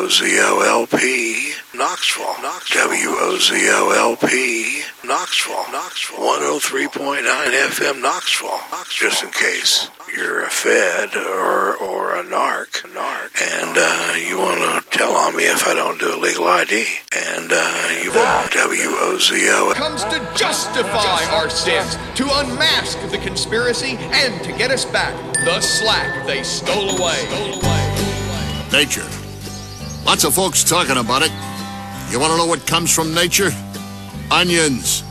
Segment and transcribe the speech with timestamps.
[0.00, 2.34] W-O-Z-O-L-P, Knoxville.
[2.72, 4.32] W-O-Z-O-L-P,
[5.04, 5.66] Knoxville.
[5.70, 6.18] Knoxville.
[6.18, 7.20] 103.9
[7.68, 8.60] FM, Knoxville.
[8.88, 14.58] Just in case you're a Fed or, or a narc, narc, and uh, you want
[14.58, 16.86] to tell on me if I don't do a legal ID.
[17.14, 19.74] And uh, you want W-O-Z-O.
[19.74, 25.60] comes to justify our sins, to unmask the conspiracy, and to get us back the
[25.60, 27.20] slack they stole away.
[28.72, 29.19] Nature.
[30.04, 31.30] Lots of folks talking about it.
[32.10, 33.50] You want to know what comes from nature?
[34.30, 35.02] Onions.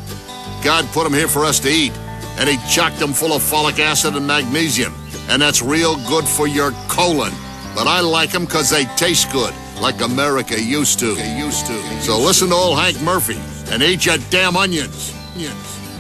[0.64, 1.92] God put them here for us to eat,
[2.38, 4.94] and He chocked them full of folic acid and magnesium,
[5.30, 7.32] and that's real good for your colon.
[7.76, 11.16] But I like them because they taste good, like America used to.
[11.38, 12.02] Used to.
[12.02, 13.40] So listen to old Hank Murphy
[13.72, 15.14] and eat your damn onions.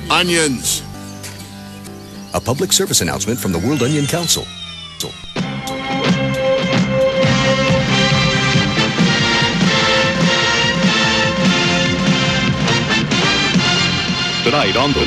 [0.09, 0.83] Onions.
[2.33, 4.43] A public service announcement from the World Onion Council.
[14.49, 15.05] Tonight on the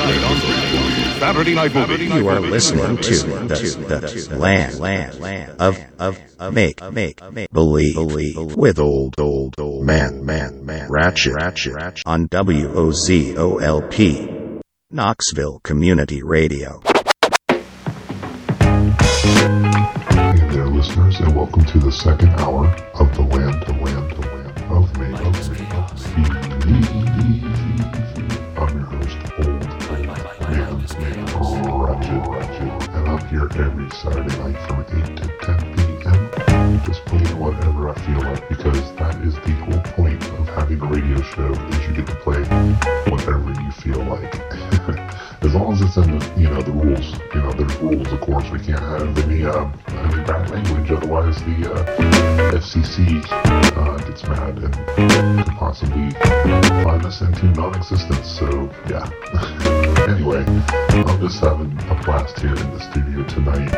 [1.19, 2.05] Saturday Night Movie.
[2.05, 3.15] You are listening to
[3.49, 9.19] the, the land, land, land of, of, of make, make, make, believe, believe with old,
[9.19, 13.01] old, old man, man, man, ratchet, ratchet, ratchet on WOZOLP,
[14.93, 16.81] Knoxville Community Radio.
[17.49, 17.59] Hey
[20.51, 24.63] there, listeners, and welcome to the second hour of the land, the land, the land
[24.71, 27.12] of me, of me, of
[33.33, 36.83] here every Saturday night from 8 to 10 p.m.
[36.85, 40.87] Just playing whatever I feel like because that is the whole point of having a
[40.87, 42.43] radio show is you get to play
[43.11, 44.52] whatever you feel like.
[45.45, 47.19] As long as it's in the, you know, the rules.
[47.35, 48.49] You know, there's rules, of course.
[48.51, 53.25] We can't have any, uh, any bad language, otherwise the uh, FCC
[53.77, 56.11] uh, gets mad and could possibly
[56.85, 58.27] find us into non-existence.
[58.27, 59.09] So, yeah.
[60.09, 60.45] anyway,
[60.91, 63.75] I'm just having a blast here in the studio tonight.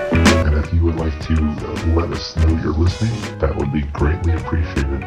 [0.46, 3.82] And if you would like to uh, let us know you're listening, that would be
[3.92, 5.00] greatly appreciated.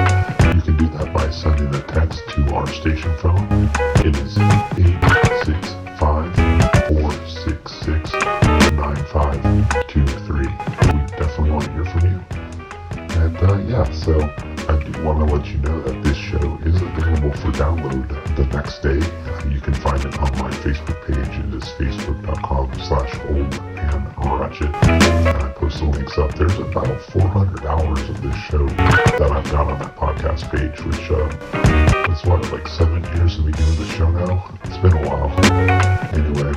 [0.56, 3.70] You can do that by sending a text to our station phone.
[4.04, 4.38] It is
[7.48, 10.38] 865-466-9523.
[10.38, 10.44] We
[11.18, 12.20] definitely want to hear from you.
[13.22, 14.14] And uh, yeah, so
[14.70, 18.46] I do want to let you know that this show is available for download the
[18.56, 19.00] next day.
[19.50, 21.18] You can find it on my Facebook page.
[21.18, 24.74] It is facebook.com slash oldmanratchet.
[24.84, 26.36] And I post the links up.
[26.36, 31.10] There's about 400 hours of this show that I've got on that podcast page, which
[31.12, 31.30] uh,
[32.12, 34.44] it's what, like seven years of me doing the show now?
[34.66, 35.32] It's been a while.
[36.14, 36.54] Anyway,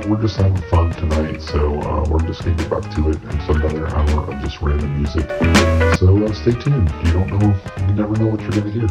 [0.00, 3.10] well, we're just having fun tonight, so uh, we're just going to get back to
[3.10, 3.18] it.
[3.30, 5.26] It's another hour of just random music.
[5.98, 6.92] So uh, stay tuned.
[7.04, 8.86] You don't know, you never know what you're going to hear.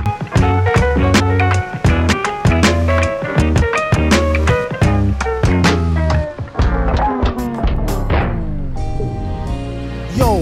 [10.16, 10.40] Yo,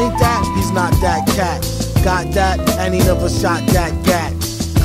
[0.00, 0.52] ain't that?
[0.56, 1.62] He's not that cat.
[2.04, 4.23] Got that, and he never shot that gat.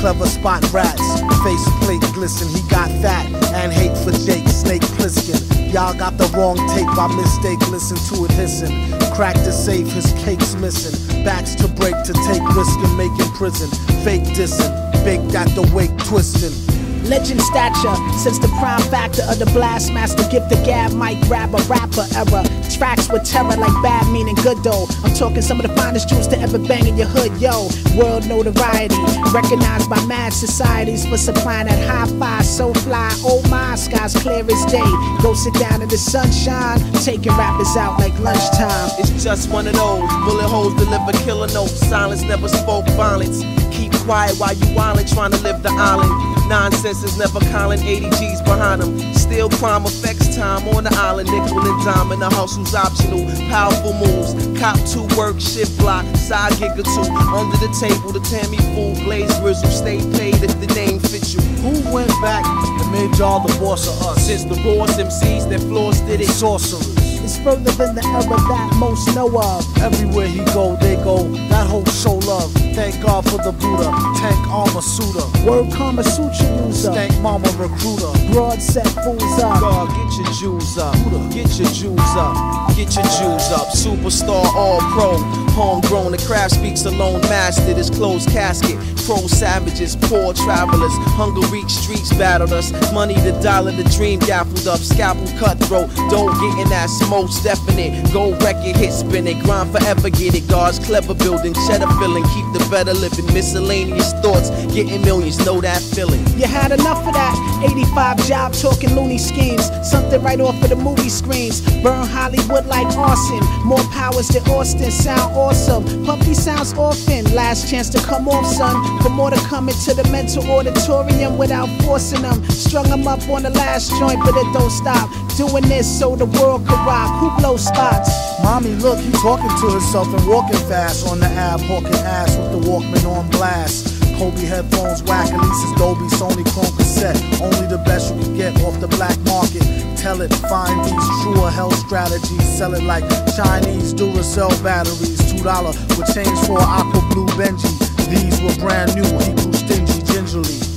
[0.00, 2.48] Clever spot rats, face plate glisten.
[2.48, 5.74] He got fat and hate for Jake Snake Plissken.
[5.74, 7.60] Y'all got the wrong tape by mistake.
[7.68, 8.72] Listen to it hissing.
[9.12, 10.96] Crack to save his cake's missing.
[11.22, 13.68] Backs to break to take risk and make in prison.
[14.02, 14.72] Fake dissing,
[15.04, 16.69] baked at the wake twisting.
[17.04, 20.22] Legend stature since the prime factor of the blast master.
[20.30, 22.44] Give the gab mic grab a rapper era.
[22.70, 24.86] Tracks with terror like bad meaning good though.
[25.04, 27.68] I'm talking some of the finest jewels to ever bang in your hood, yo.
[27.96, 28.96] World notoriety,
[29.32, 33.10] recognized by mad societies for supplying that high five, so fly.
[33.24, 34.90] Oh my, skies clear as day.
[35.22, 38.90] Go sit down in the sunshine, taking rappers out like lunchtime.
[38.98, 40.08] It's just one of those.
[40.24, 41.78] Bullet holes deliver killer notes.
[41.88, 43.42] Silence never spoke violence.
[43.80, 46.12] Keep quiet while you wildin', trying to live the island.
[46.50, 48.98] Nonsense is never calling 80 G's behind them.
[49.14, 51.30] Still crime affects time on the island.
[51.30, 53.24] Nickel and dime and the hustle's optional.
[53.48, 54.36] Powerful moves.
[54.60, 57.08] Cop two work, shift block, side gig or two.
[57.32, 59.70] Under the table, the Tammy fool, glaze grizzle.
[59.70, 61.40] Stay paid if the name fits you.
[61.64, 64.26] Who went back and made y'all the boss of us?
[64.26, 66.28] Since the rawest MCs that floors did it.
[66.28, 66.99] Sorcerers.
[67.38, 69.64] Further than the era that most know of.
[69.78, 71.28] Everywhere he go, they go.
[71.48, 72.52] That whole show love.
[72.74, 73.90] Thank God for the Buddha.
[74.18, 75.24] Tank armor suitor.
[75.48, 76.92] Word Karma Sutra user.
[76.92, 78.12] Stank mama recruiter.
[78.32, 79.60] Broad set fools up.
[79.60, 80.94] God, get your Jews up.
[81.32, 82.68] Get your Jews up.
[82.76, 83.68] Get your Jews up.
[83.72, 88.78] Superstar all pro homegrown, the craft speaks alone, mastered his closed casket.
[89.04, 92.72] Pro savages, poor travelers, hunger weak streets battled us.
[92.92, 97.92] Money the dollar, the dream gaffled up, scalpel cutthroat, dough getting that smoke, definite.
[98.12, 100.48] Gold record hit spinning, grind forever, get it.
[100.48, 103.26] God's clever building, cheddar filling, keep the better living.
[103.34, 106.24] Miscellaneous thoughts, getting millions, know that feeling.
[106.38, 110.76] You had enough of that 85 job talking loony schemes, something right off of the
[110.76, 111.60] movie screens.
[111.82, 116.04] Burn Hollywood like arson, more powers than Austin sound awesome.
[116.04, 117.24] Pump these sounds often.
[117.34, 118.76] Last chance to come off, son.
[119.02, 122.38] For more to come into the mental auditorium without forcing them.
[122.50, 125.10] Strung them up on the last joint, but it don't stop.
[125.36, 127.10] Doing this so the world can rock.
[127.20, 128.10] Who blows spots?
[128.42, 132.52] Mommy, look, he talking to himself and walking fast on the App hawking ass with
[132.52, 133.96] the Walkman on blast.
[134.18, 137.16] Kobe headphones, whack, Elisa's Dolby, Sony chrome cassette.
[137.40, 140.32] Only the best you can get off the black market tell it.
[140.48, 142.56] Find these truer health strategies.
[142.56, 143.04] Sell it like
[143.36, 145.20] Chinese Duracell batteries.
[145.30, 147.70] Two dollar would change for Aqua Blue Benji.
[148.08, 149.04] These were brand new.
[149.04, 150.69] He grew stingy gingerly.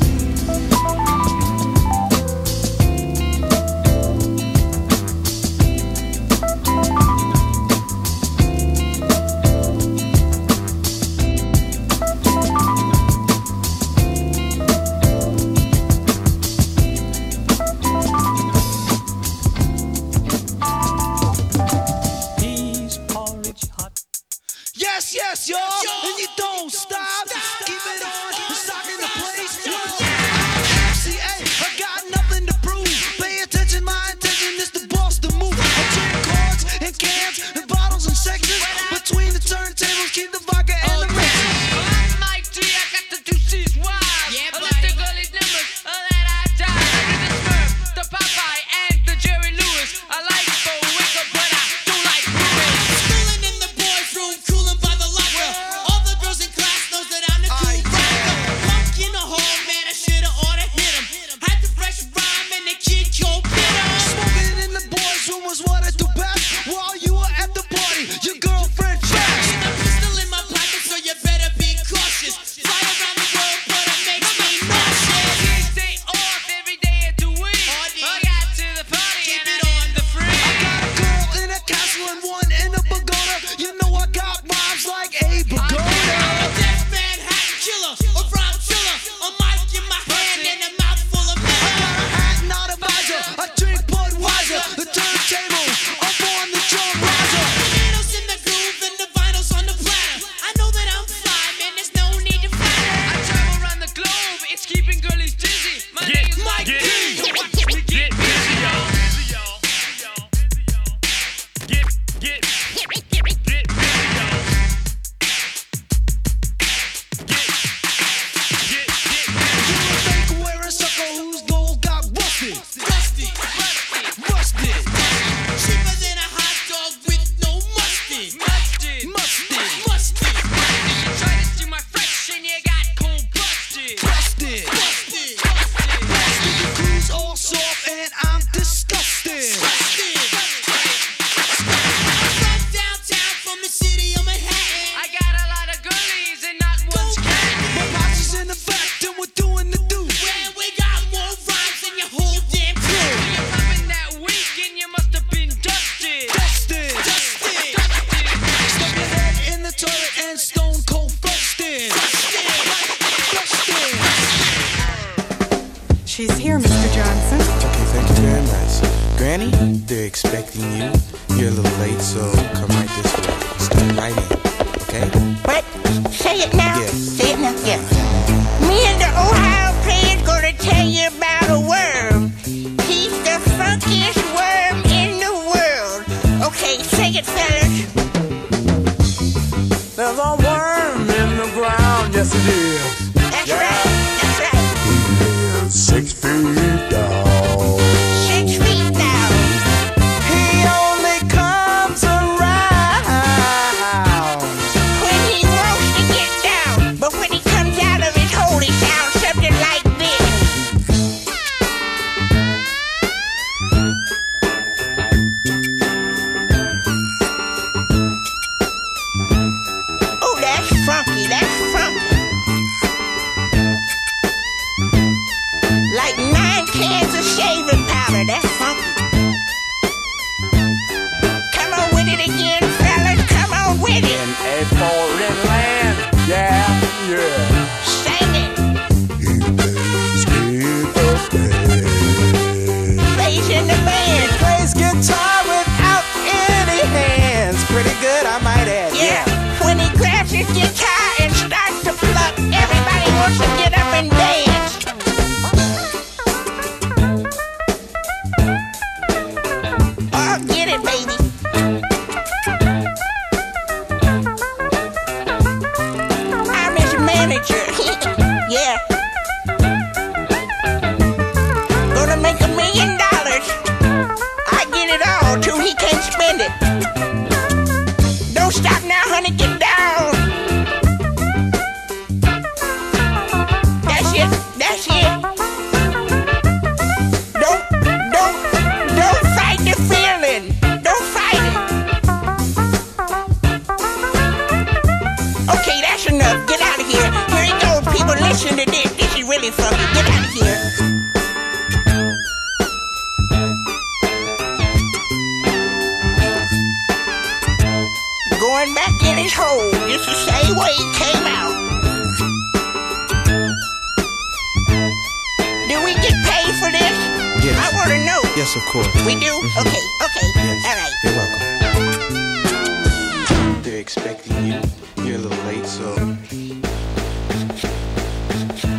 [324.98, 325.91] You're a little late, so.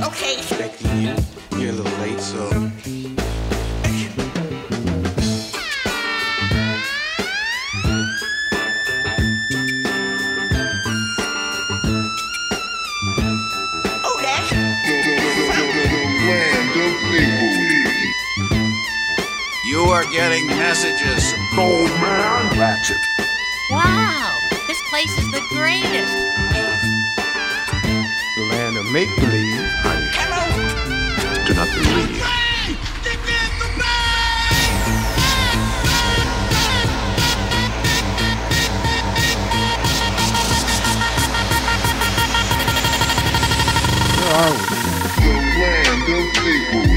[0.07, 0.37] Okay.
[0.39, 1.15] Expecting you.
[1.59, 2.51] You're a little late, so.
[14.03, 14.21] Oh,
[19.67, 21.35] you are getting messages.
[21.57, 23.14] Old man Ratchet
[25.05, 26.15] place is the greatest.
[28.37, 29.61] The land of make believe.
[29.85, 30.43] I Hello.
[31.47, 32.23] do not believe.
[44.17, 44.59] Where are we?
[45.25, 46.94] The land of make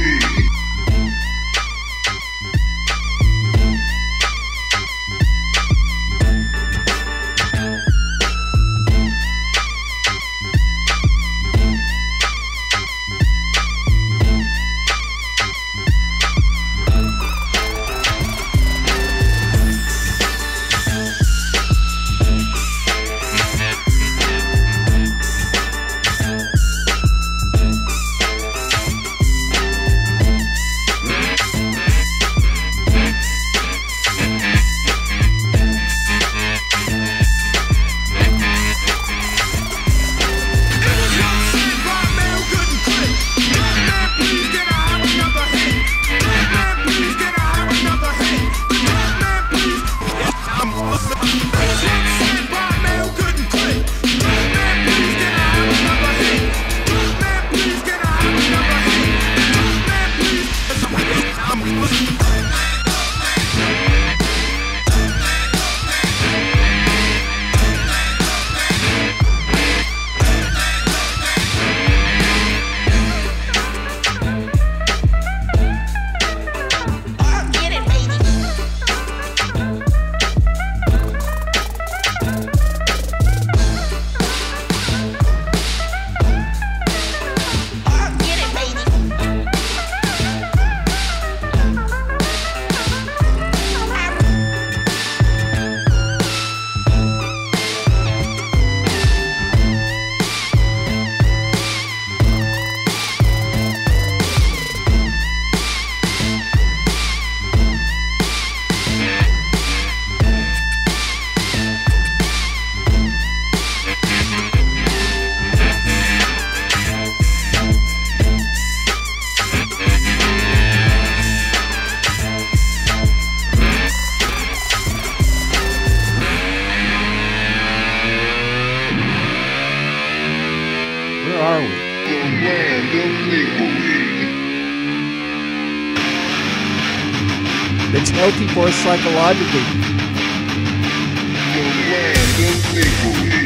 [61.59, 62.26] I'm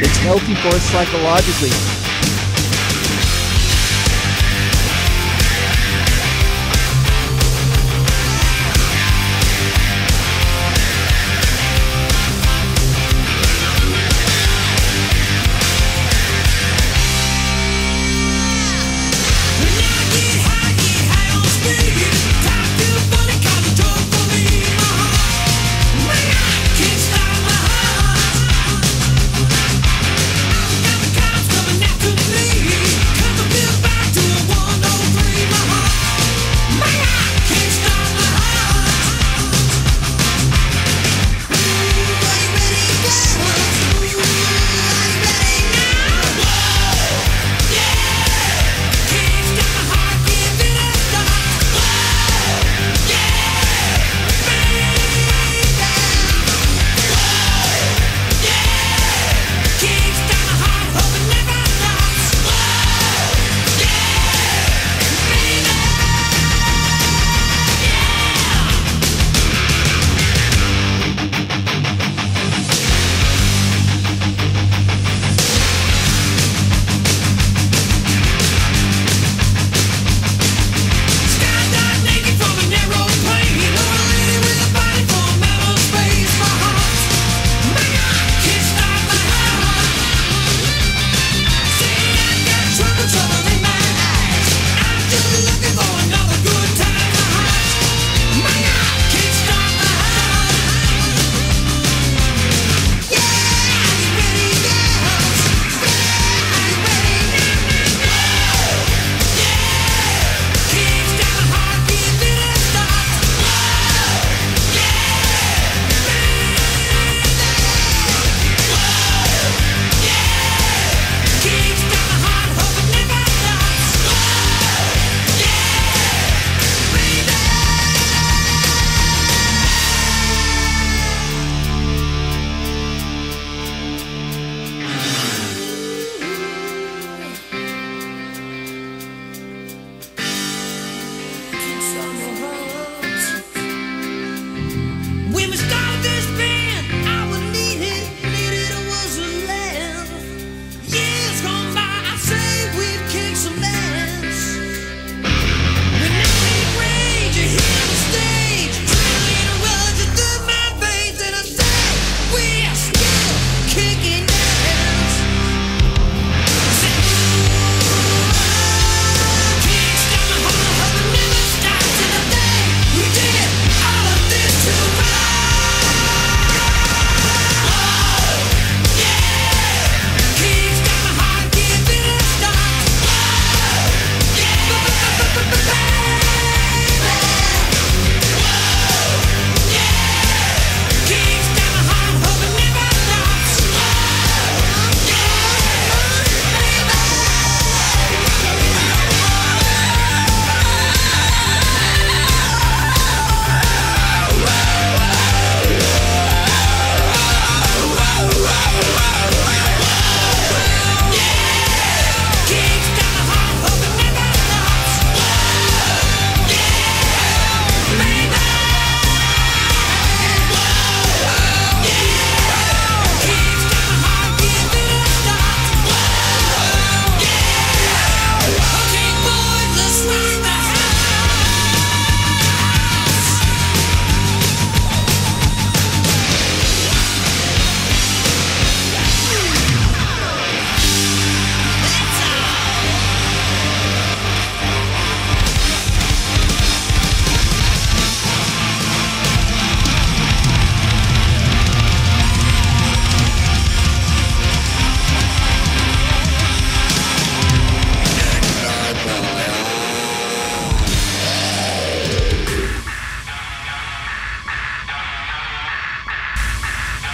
[0.04, 1.91] It's healthy for us psychologically.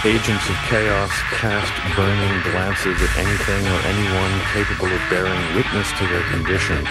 [0.09, 6.07] agents of chaos cast burning glances at anything or anyone capable of bearing witness to
[6.07, 6.83] their condition.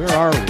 [0.00, 0.49] Where are we?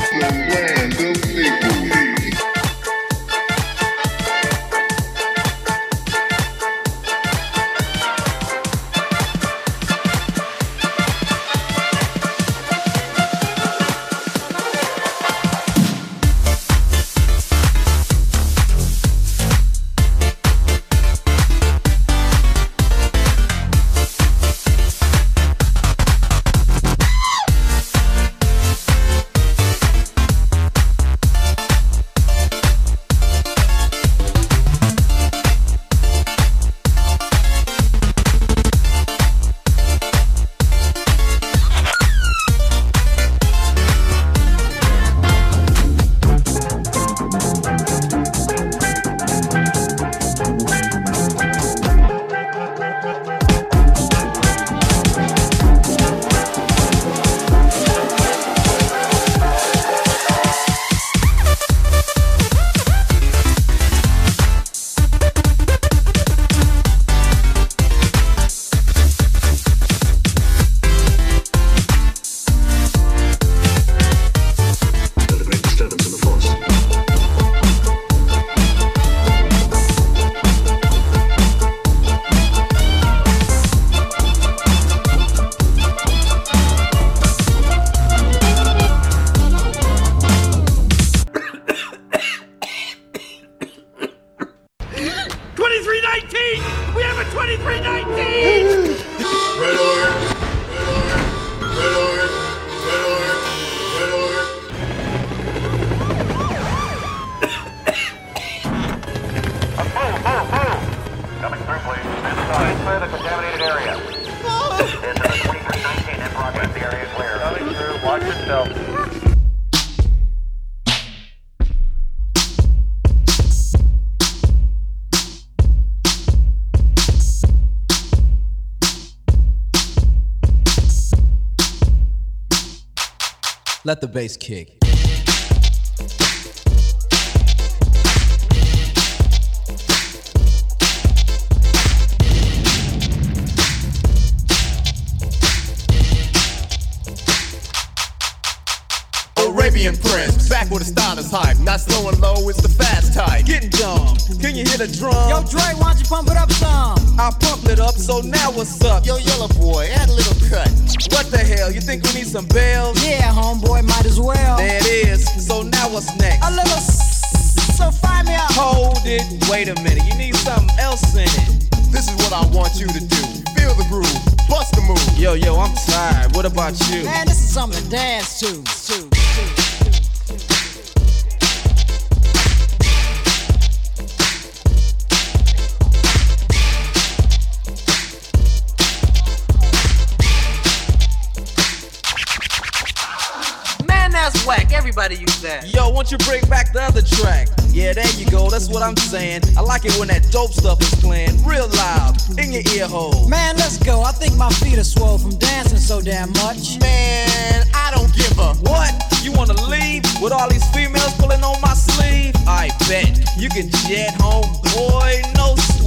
[133.91, 134.80] Let the bass kick.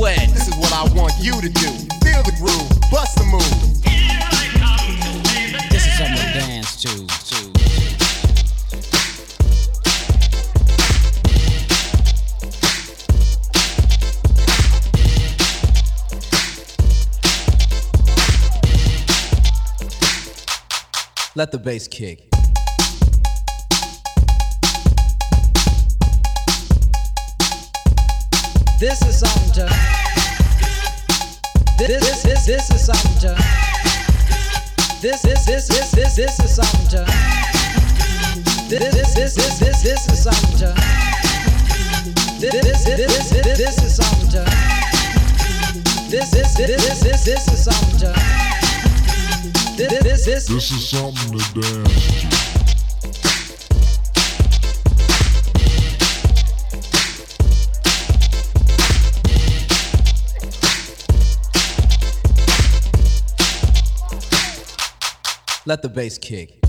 [0.03, 0.29] Sweat.
[0.33, 1.69] This is what I want you to do.
[2.03, 3.41] Feel the groove, bust the move.
[5.71, 7.07] This is something to dance to.
[7.29, 7.53] to.
[21.35, 22.33] Let the bass kick.
[28.84, 29.65] This is something to.
[31.78, 33.34] This this this this is something to.
[35.02, 37.06] This this this this this this is something to.
[38.67, 40.76] This this this this this this is something to.
[42.41, 44.43] This this this this this is something to.
[46.12, 48.12] This this this this this this is something to.
[49.78, 52.42] This this this This is something to dance
[65.65, 66.60] Let the bass kick.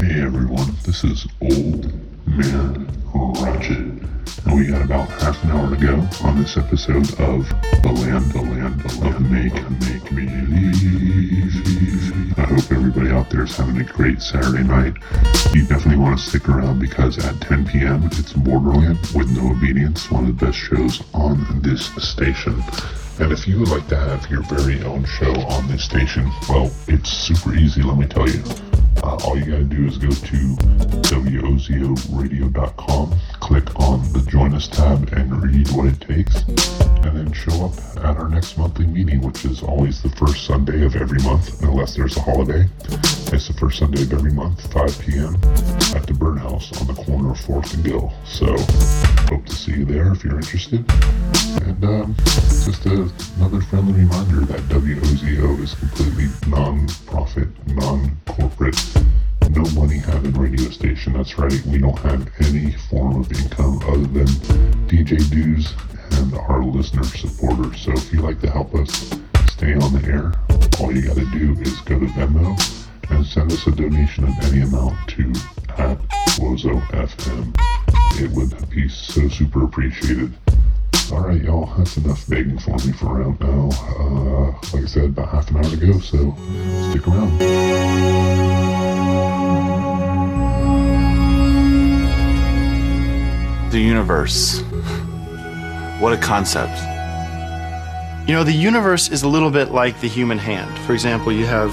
[0.00, 1.92] Hey everyone, this is Old
[2.26, 7.46] Man Ratchet, and we got about half an hour to go on this episode of
[7.82, 11.85] The Land, The Land, The Land, Make, Make Believe.
[12.56, 14.94] Hope everybody out there is having a great Saturday night.
[15.52, 18.06] You definitely want to stick around because at 10 p.m.
[18.06, 22.54] it's Borderland with Noah Bediance, one of the best shows on this station.
[23.20, 26.72] And if you would like to have your very own show on this station, well,
[26.88, 28.42] it's super easy, let me tell you.
[29.02, 30.36] Uh, all you gotta do is go to
[31.06, 36.42] WOZORadio.com, click on the Join Us tab, and read what it takes,
[37.04, 40.84] and then show up at our next monthly meeting, which is always the first Sunday
[40.84, 42.66] of every month, unless there's a holiday.
[43.32, 45.34] It's the first Sunday of every month, 5 p.m.
[45.94, 48.12] at the Birdhouse on the corner of 4th and Gill.
[48.24, 48.46] So,
[49.26, 50.84] hope to see you there if you're interested.
[51.62, 58.76] And um, just a, another friendly reminder that WOZO is completely non-profit, non-corporate,
[59.50, 61.14] no money having radio station.
[61.14, 64.26] That's right, we don't have any form of income other than
[64.88, 65.72] DJ dues
[66.12, 67.80] and our listener supporters.
[67.80, 69.14] So if you'd like to help us
[69.50, 70.32] stay on the air,
[70.80, 72.56] all you gotta do is go to Venmo
[73.10, 75.30] and send us a donation of any amount to
[75.78, 75.98] at
[76.38, 77.54] Wozo FM.
[78.20, 80.32] It would be so super appreciated.
[81.10, 83.70] Alright, y'all, that's enough begging for me for right now.
[83.98, 86.34] Uh, like I said, about half an hour to go, so
[86.90, 88.75] stick around.
[93.70, 94.62] The universe.
[96.00, 96.78] What a concept.
[98.28, 100.76] You know, the universe is a little bit like the human hand.
[100.80, 101.70] For example, you have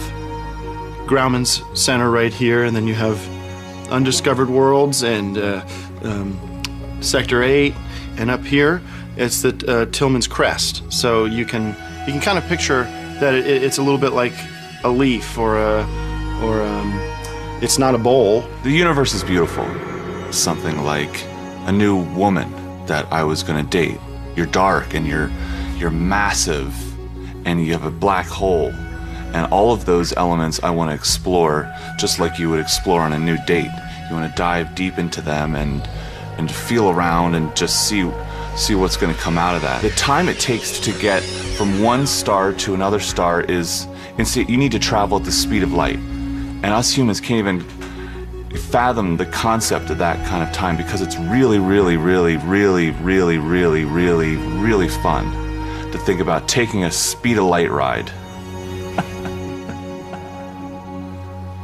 [1.07, 3.19] Grauman's Center right here, and then you have
[3.89, 5.65] Undiscovered Worlds and uh,
[6.03, 6.61] um,
[7.01, 7.73] Sector 8,
[8.17, 8.81] and up here
[9.15, 10.83] it's the uh, Tillman's Crest.
[10.91, 11.67] So you can
[12.05, 12.83] you can kind of picture
[13.19, 14.33] that it, it's a little bit like
[14.83, 15.83] a leaf or a
[16.41, 16.91] or um,
[17.63, 18.41] it's not a bowl.
[18.63, 19.65] The universe is beautiful.
[20.33, 21.23] Something like
[21.65, 22.51] a new woman
[22.87, 23.97] that I was going to date.
[24.35, 25.31] You're dark and you're
[25.77, 26.75] you're massive
[27.47, 28.69] and you have a black hole.
[29.33, 33.13] And all of those elements I want to explore just like you would explore on
[33.13, 33.71] a new date.
[34.09, 35.81] You want to dive deep into them and
[36.37, 38.11] and feel around and just see
[38.57, 39.81] see what's going to come out of that.
[39.81, 44.49] The time it takes to get from one star to another star is instant.
[44.49, 45.99] You need to travel at the speed of light.
[46.63, 47.59] And us humans can't even
[48.57, 53.37] fathom the concept of that kind of time because it's really, really, really, really, really,
[53.37, 55.29] really, really, really fun
[55.91, 58.09] to think about taking a speed of light ride.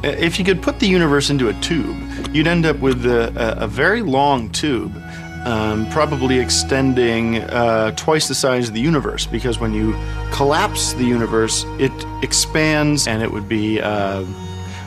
[0.02, 1.94] If you could put the universe into a tube,
[2.32, 4.96] you'd end up with a, a, very long tube,
[5.44, 9.26] um, probably extending uh, twice the size of the universe.
[9.26, 9.94] Because when you
[10.32, 14.24] collapse the universe, it expands, and it would be uh,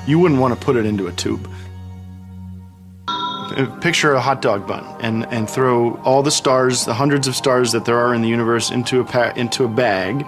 [0.07, 1.49] you wouldn't want to put it into a tube.
[3.07, 7.35] Uh, Picture a hot dog bun and, and throw all the stars, the hundreds of
[7.35, 10.25] stars that there are in the universe, into a pa- into a bag,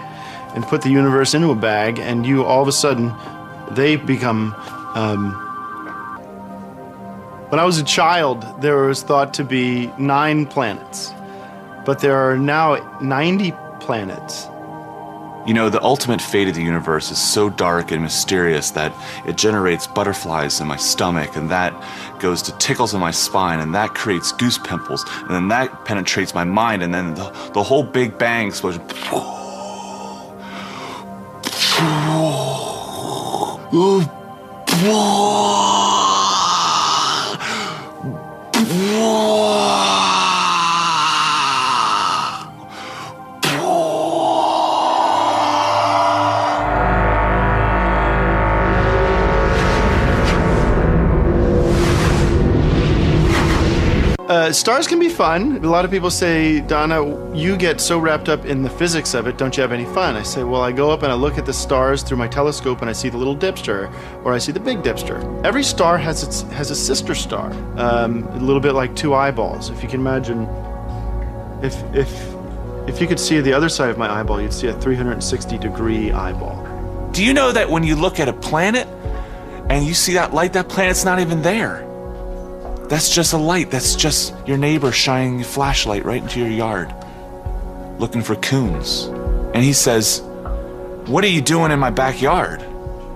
[0.54, 3.14] and put the universe into a bag, and you all of a sudden
[3.72, 4.54] they become.
[4.96, 5.42] Um,
[7.50, 11.12] when I was a child, there was thought to be nine planets,
[11.86, 14.48] but there are now 90 planets.
[15.46, 18.94] You know, the ultimate fate of the universe is so dark and mysterious that
[19.28, 21.72] it generates butterflies in my stomach, and that
[22.20, 26.34] goes to tickles in my spine, and that creates goose pimples, and then that penetrates
[26.34, 28.82] my mind, and then the, the whole Big Bang explosion.
[54.46, 55.56] Uh, stars can be fun.
[55.66, 57.02] A lot of people say, Donna,
[57.36, 60.16] you get so wrapped up in the physics of it, don't you have any fun?
[60.16, 62.82] I say, well, I go up and I look at the stars through my telescope
[62.82, 63.92] and I see the little dipster,
[64.24, 65.18] or I see the big dipster.
[65.44, 69.72] Every star has its has a sister star, um, a little bit like two eyeballs.
[69.72, 70.44] If you can imagine,
[71.64, 72.12] if if
[72.88, 76.12] if you could see the other side of my eyeball, you'd see a 360 degree
[76.12, 77.10] eyeball.
[77.14, 78.88] Do you know that when you look at a planet
[79.72, 81.95] and you see that light, that planet's not even there?
[82.90, 83.72] That's just a light.
[83.72, 86.94] That's just your neighbor shining a flashlight right into your yard,
[88.00, 89.06] looking for coons.
[89.56, 90.22] And he says,
[91.08, 92.64] What are you doing in my backyard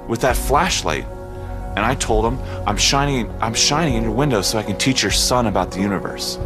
[0.08, 1.06] with that flashlight?
[1.76, 5.04] And I told him, I'm shining, I'm shining in your window so I can teach
[5.04, 6.40] your son about the universe.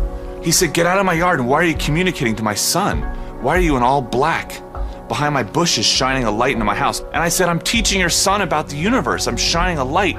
[0.44, 3.02] He said, Get out of my yard, and why are you communicating to my son?
[3.42, 4.62] Why are you in all black?
[5.08, 7.00] Behind my bushes, shining a light into my house.
[7.00, 9.28] And I said, I'm teaching your son about the universe.
[9.28, 10.18] I'm shining a light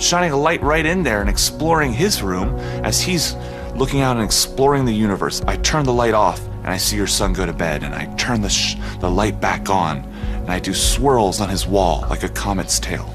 [0.00, 3.34] shining a light right in there and exploring his room as he's
[3.76, 5.42] looking out and exploring the universe.
[5.46, 8.04] I turn the light off and I see your son go to bed, and I
[8.16, 12.22] turn the, sh- the light back on and I do swirls on his wall like
[12.22, 13.14] a comet's tail.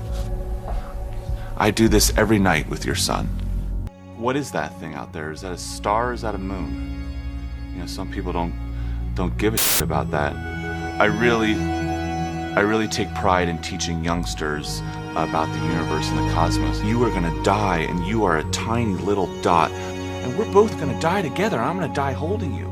[1.57, 3.27] I do this every night with your son.
[4.17, 5.31] What is that thing out there?
[5.31, 6.13] Is that a star?
[6.13, 7.13] Is that a moon?
[7.73, 8.53] You know, some people don't
[9.15, 10.35] don't give a shit about that.
[10.99, 14.81] I really, I really take pride in teaching youngsters
[15.15, 16.83] about the universe and the cosmos.
[16.83, 20.99] You are gonna die, and you are a tiny little dot, and we're both gonna
[20.99, 21.59] die together.
[21.59, 22.67] I'm gonna die holding you.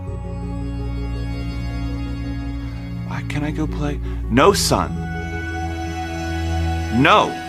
[3.09, 3.99] Uh, Can I go play?
[4.29, 4.91] No, son.
[7.01, 7.39] No.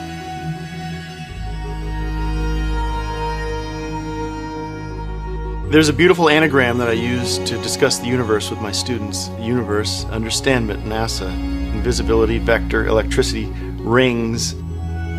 [5.71, 9.29] There's a beautiful anagram that I use to discuss the universe with my students.
[9.41, 11.29] Universe, understandment, NASA,
[11.73, 13.47] invisibility, vector, electricity,
[13.81, 14.55] rings,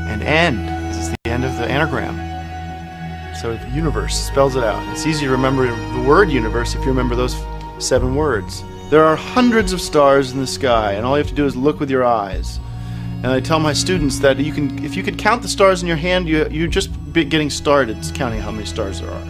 [0.05, 0.67] and end.
[0.89, 2.15] This is the end of the anagram.
[3.35, 4.81] So the universe spells it out.
[4.91, 7.35] It's easy to remember the word universe if you remember those
[7.79, 8.63] seven words.
[8.89, 11.55] There are hundreds of stars in the sky, and all you have to do is
[11.55, 12.59] look with your eyes.
[13.23, 15.87] And I tell my students that you can, if you could count the stars in
[15.87, 19.23] your hand, you, you're just getting started counting how many stars there are.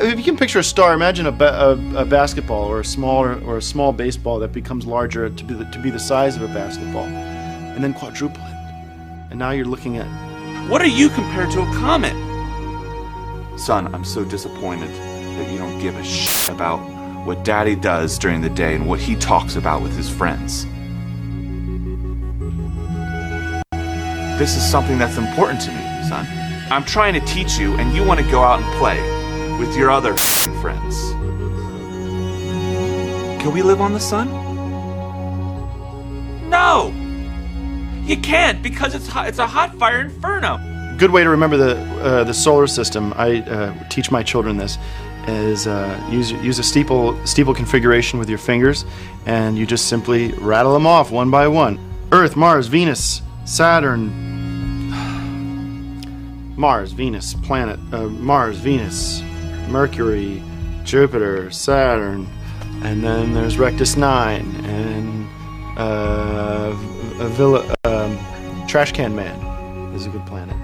[0.00, 3.38] If you can picture a star, imagine a, ba- a, a basketball or a smaller
[3.44, 6.42] or a small baseball that becomes larger to be the, to be the size of
[6.42, 7.04] a basketball,
[7.80, 9.30] and then quadruple it.
[9.30, 10.06] And now you're looking at
[10.68, 12.12] What are you compared to a comet?
[13.58, 16.76] Son, I'm so disappointed that you don't give a shit about
[17.24, 20.66] what daddy does during the day and what he talks about with his friends.
[24.38, 26.26] this is something that's important to me, son.
[26.70, 28.98] I'm trying to teach you, and you want to go out and play
[29.58, 31.12] with your other friends.
[33.42, 34.28] Can we live on the sun?
[36.48, 36.99] No!
[38.10, 40.58] You can't because it's hot, it's a hot fire inferno.
[40.98, 43.12] Good way to remember the uh, the solar system.
[43.14, 44.78] I uh, teach my children this
[45.28, 48.84] is uh, use use a steeple steeple configuration with your fingers,
[49.26, 51.78] and you just simply rattle them off one by one.
[52.10, 54.08] Earth, Mars, Venus, Saturn,
[56.56, 59.22] Mars, Venus, planet, uh, Mars, Venus,
[59.68, 60.42] Mercury,
[60.82, 62.26] Jupiter, Saturn,
[62.82, 65.28] and then there's Rectus Nine and
[65.78, 66.76] uh,
[67.20, 68.18] a Villa, um,
[68.66, 69.38] Trash Can Man
[69.94, 70.56] is a good planet.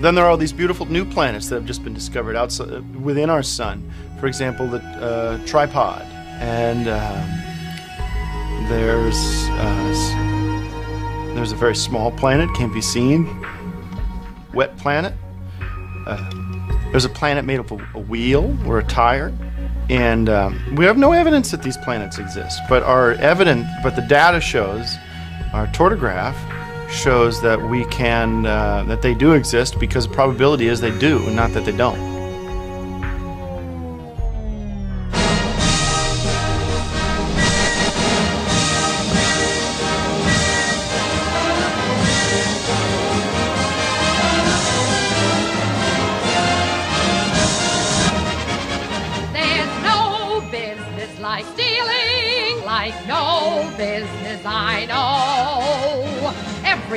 [0.00, 2.82] Then there are all these beautiful new planets that have just been discovered outside uh,
[3.00, 3.90] within our sun.
[4.20, 6.02] For example, the uh, Tripod,
[6.40, 9.16] and um, there's
[9.50, 13.44] uh, there's a very small planet can't be seen.
[14.54, 15.14] Wet planet.
[16.06, 16.30] Uh,
[16.92, 19.36] there's a planet made of a, wheel or a tire,
[19.90, 22.60] and um, we have no evidence that these planets exist.
[22.68, 24.96] But our evidence, but the data shows,
[25.52, 26.36] our tortograph
[26.90, 31.18] shows that we can uh, that they do exist because the probability is they do,
[31.26, 32.17] and not that they don't.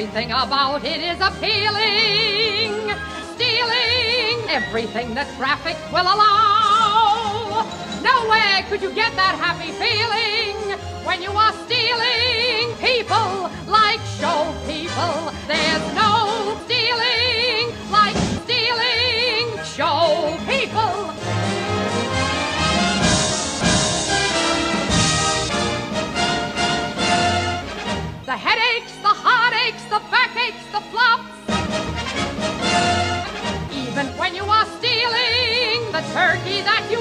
[0.01, 2.73] Everything about it is appealing.
[3.35, 7.69] Stealing everything that traffic will allow.
[8.01, 10.57] Nowhere could you get that happy feeling
[11.05, 15.29] when you are stealing people like show people.
[15.45, 21.13] There's no stealing like stealing show people.
[28.25, 29.00] The headaches,
[29.91, 31.35] the backaches, the flops.
[33.75, 37.00] Even when you are stealing the turkey that you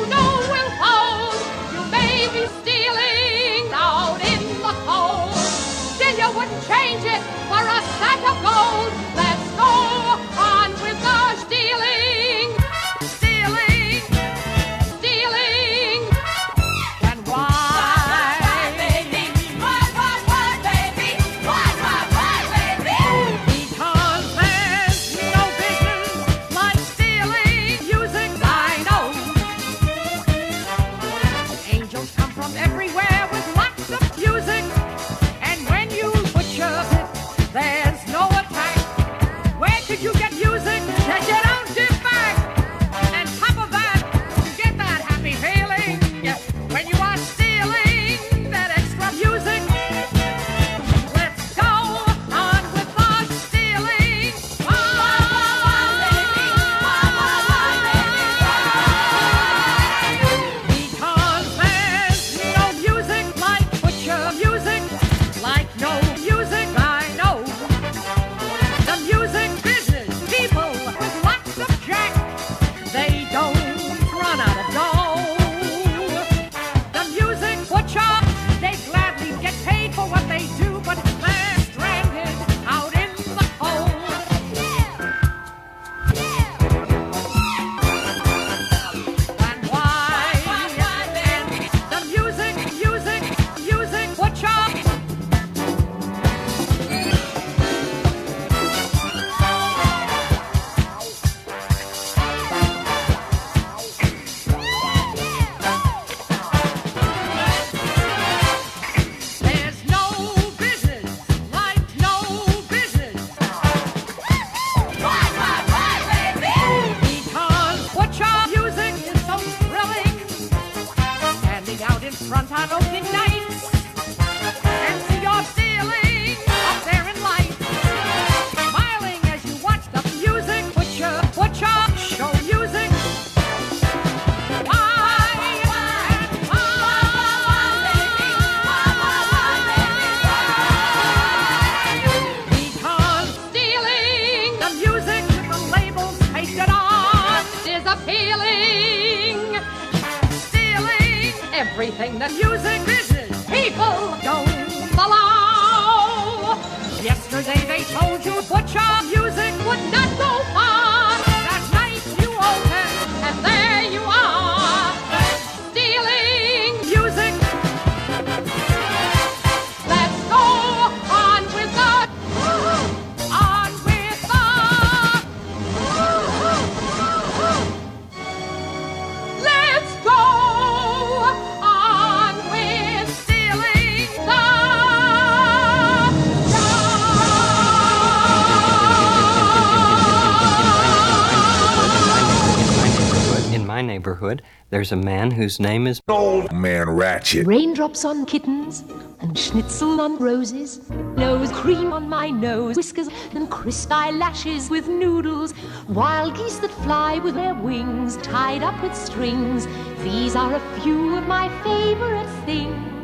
[194.81, 197.47] there's a man whose name is Old Man Ratchet.
[197.47, 198.83] Raindrops on kittens
[199.20, 200.89] and schnitzel on roses.
[201.18, 205.53] Nose cream on my nose, whiskers and crisp eyelashes with noodles.
[205.91, 209.66] Wild geese that fly with their wings tied up with strings.
[210.03, 212.99] These are a few of my favorite things.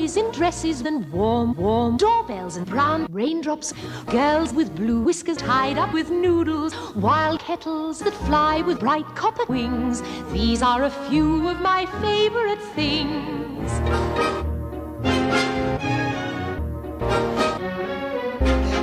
[0.00, 3.74] Ponies in dresses and warm, warm doorbells and brown raindrops.
[4.06, 6.74] Girls with blue whiskers tied up with noodles.
[6.96, 10.02] Wild kettles that fly with bright copper wings.
[10.32, 13.70] These are a few of my favorite things.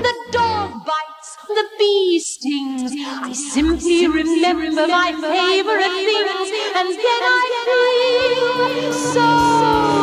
[0.05, 2.93] The dog bites, the bee stings.
[2.95, 9.96] I simply remember my favorite things, and then I feel so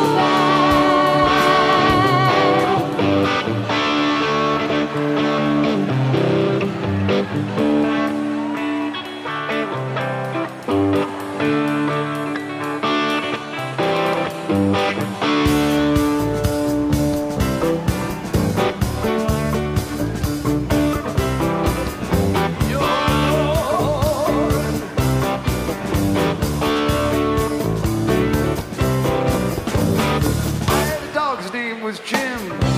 [31.84, 32.73] was Jim.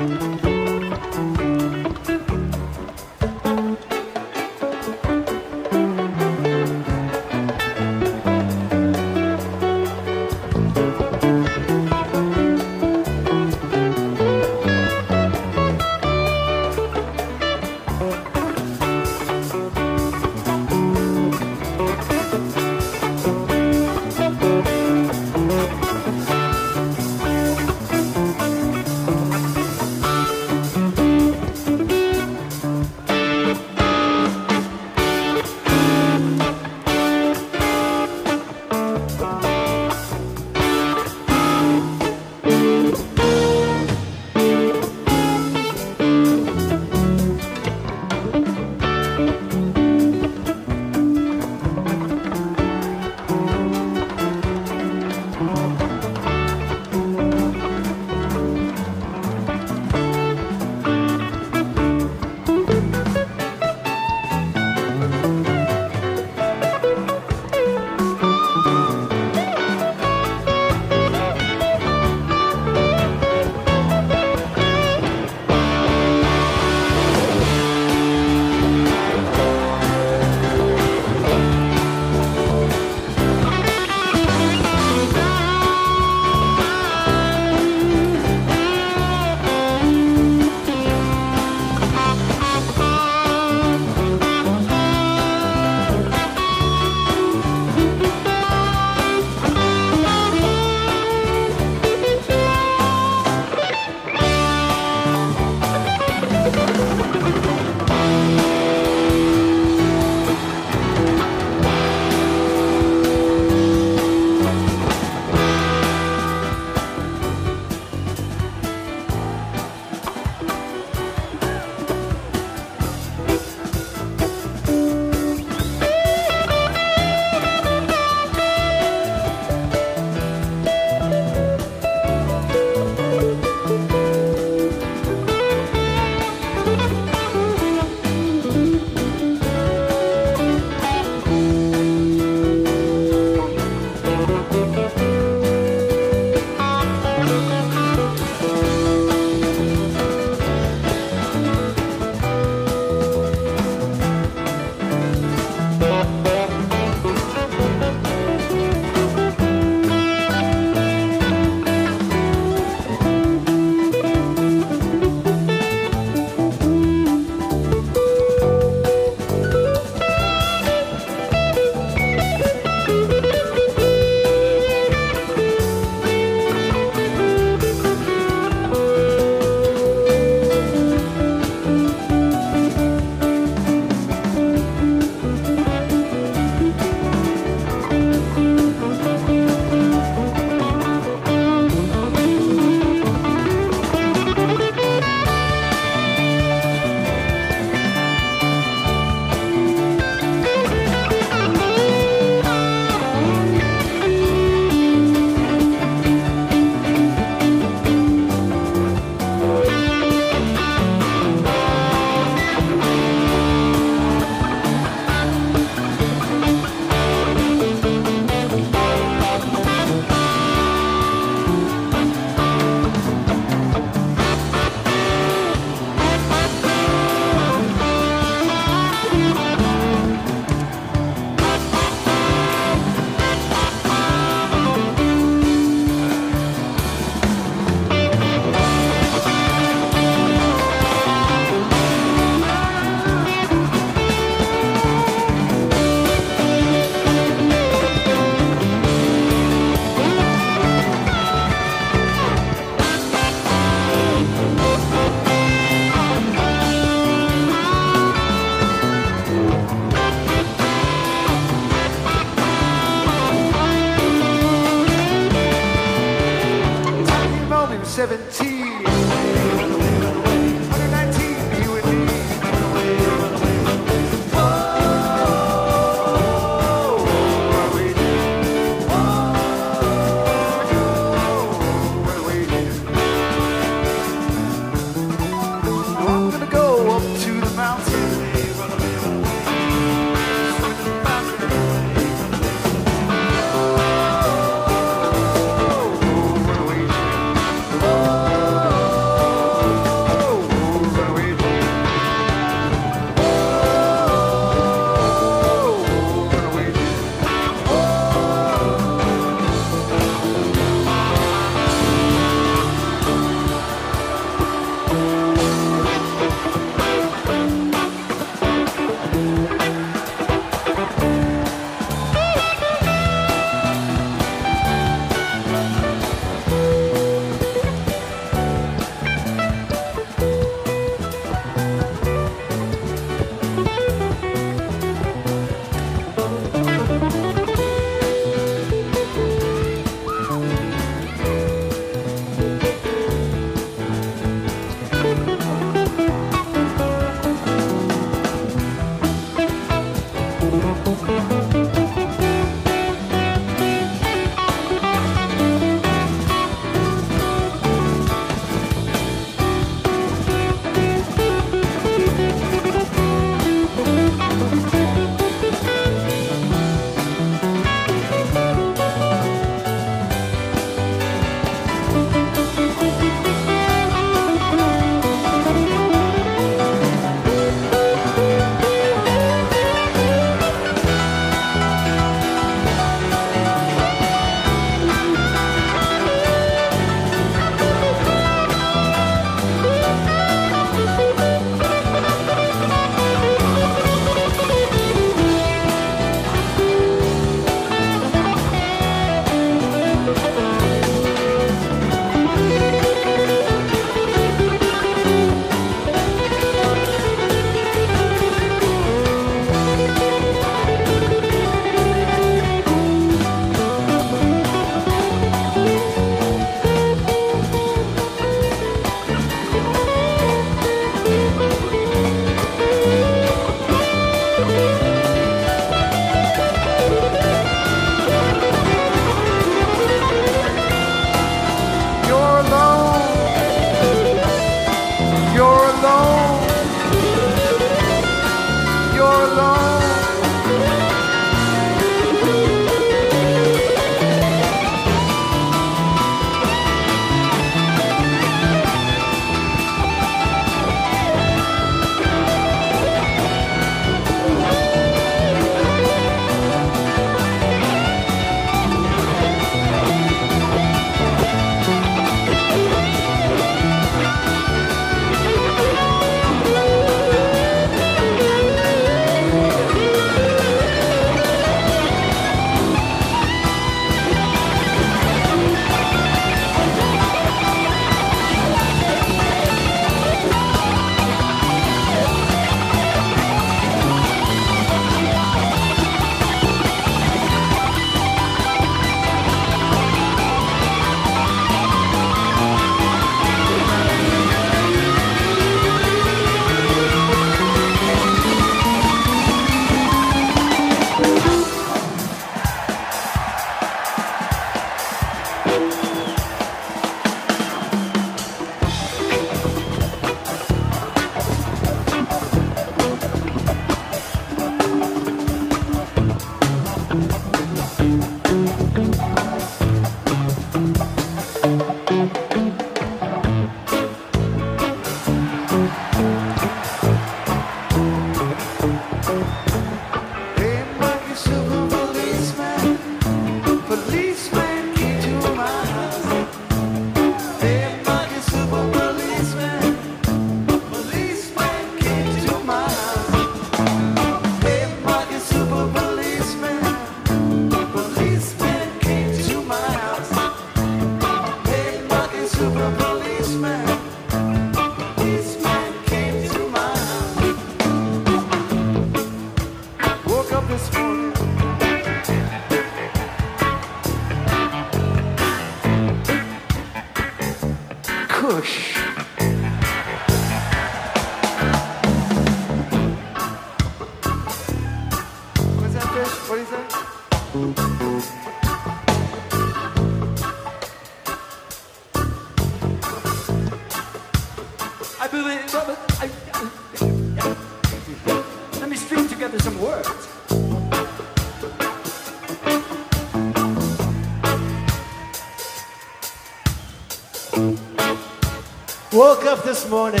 [599.52, 600.00] This morning.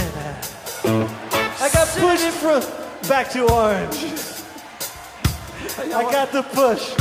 [0.82, 2.62] I got pushed from
[3.06, 4.02] back to orange.
[5.94, 6.94] I got the push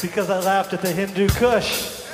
[0.00, 2.04] because I laughed at the Hindu Kush.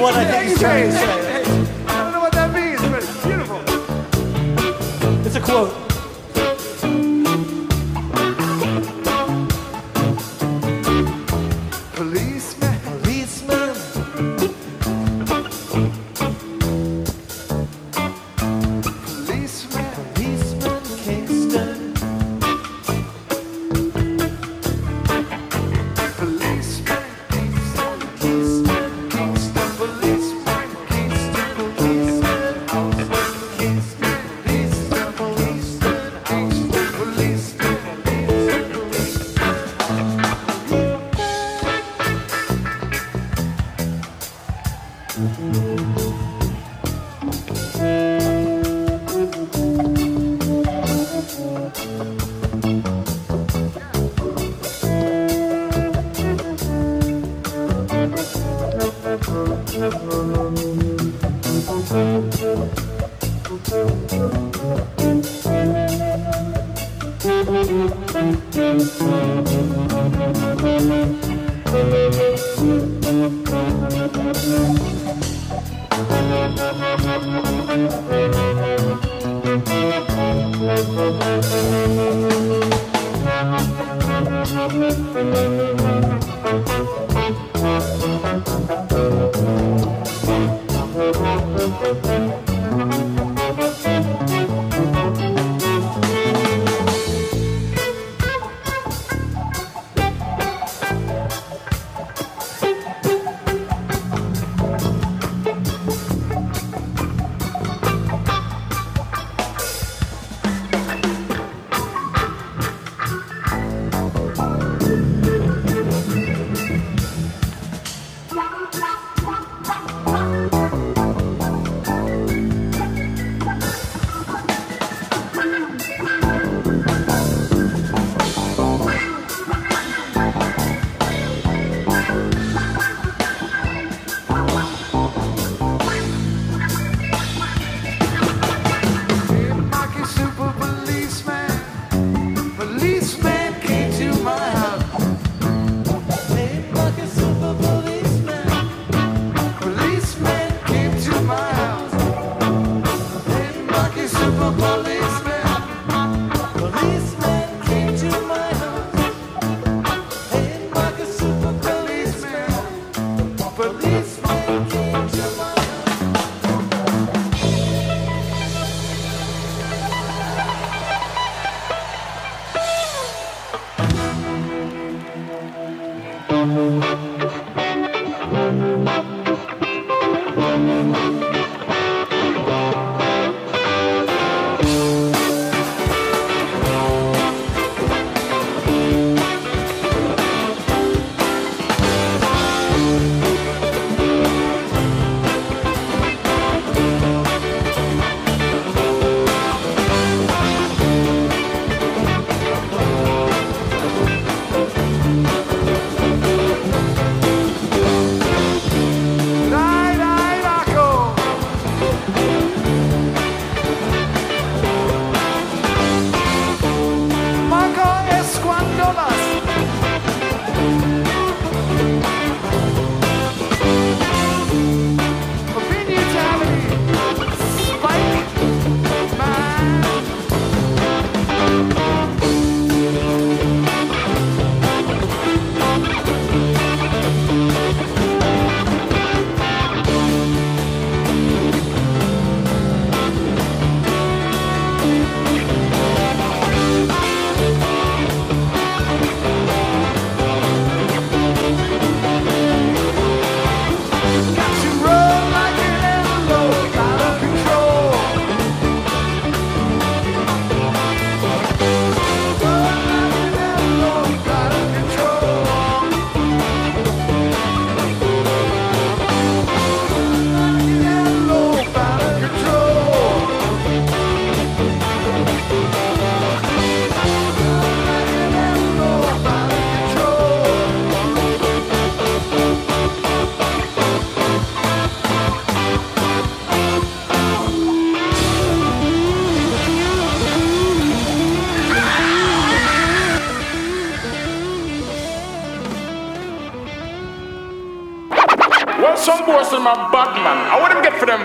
[0.00, 1.31] What I think he's trying to say.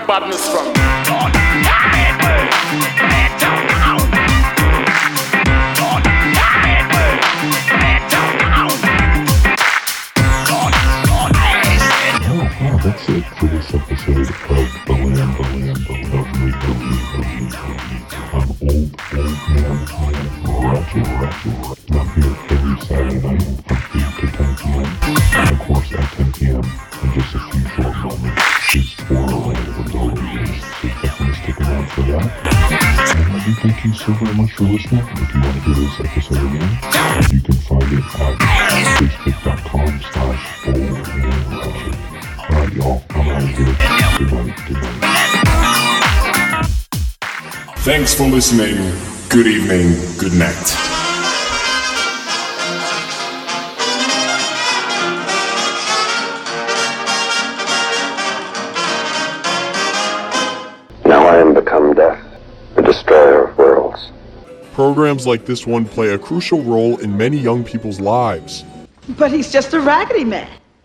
[0.08, 0.77] badness from.
[47.98, 48.76] Thanks for listening.
[49.28, 49.90] Good evening.
[50.18, 50.54] Good night.
[64.74, 68.62] programs like this one play a crucial role in many young people's lives.
[69.18, 70.57] But he's just a raggedy man.